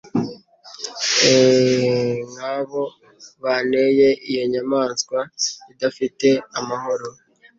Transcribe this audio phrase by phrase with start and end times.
[1.31, 2.83] E'en nkabo
[3.43, 5.19] banteye iyo nyamaswa
[5.71, 7.07] idafite amahoro